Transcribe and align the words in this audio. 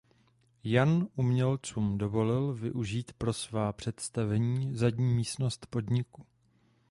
Jan 0.63 1.07
umělcům 1.15 1.97
dovolil 1.97 2.53
využít 2.53 3.13
pro 3.13 3.33
svá 3.33 3.73
představení 3.73 4.75
zadní 4.75 5.13
místnost 5.15 5.67
podniku. 5.69 6.25